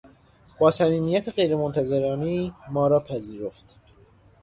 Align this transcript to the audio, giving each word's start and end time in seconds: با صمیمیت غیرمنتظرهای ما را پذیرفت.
با 0.59 0.71
صمیمیت 0.71 1.29
غیرمنتظرهای 1.29 2.51
ما 2.69 2.87
را 2.87 2.99
پذیرفت. 2.99 3.75